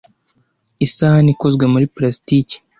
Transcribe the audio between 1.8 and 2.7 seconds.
plastiki.